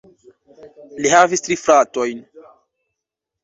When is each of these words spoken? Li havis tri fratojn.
Li 1.03 1.11
havis 1.15 1.47
tri 1.49 1.59
fratojn. 1.67 2.27